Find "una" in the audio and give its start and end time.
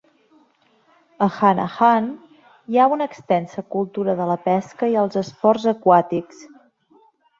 2.95-3.07